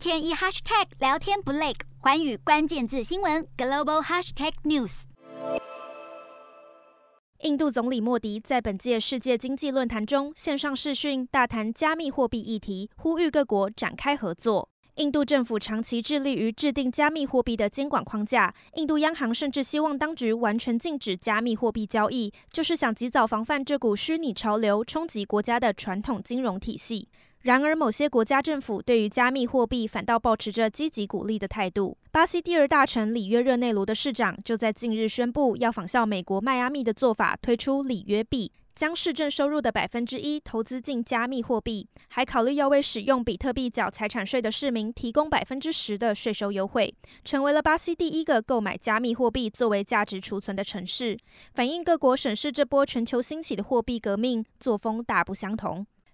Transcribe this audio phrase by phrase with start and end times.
[0.00, 5.02] 天一 hashtag 聊天不累，寰宇关键字新闻 global hashtag news。
[7.40, 14.70] 印度总理莫迪在本届世界经济论坛中线上视讯大谈加密货币议题，呼吁各国展开合作。
[14.94, 27.08] 印度政府长期致力于制定加密货币的监管框架，印度央行甚至希望当局完全禁止加密货币交易，就是想及早防范这股虚拟潮流冲击国家的传统金融体系。
[27.42, 31.96] 然而，某些国家政府对于加密货币反倒保持着积极鼓励的态度。
[32.12, 51.18] 巴西第二大城里约热内卢的市长就在近日宣布，要仿效美国迈阿密的做法，推出里约币，将市政收入的百分之一投资进加密货币，还考虑要为使用比特币缴财产税的市民提供百分之十的税收优惠，成为了巴西第一个购买加密货币作为价值储存的城市，
[51.54, 55.86] 反映各国审视这波全球兴起的货币革命作风大不相同。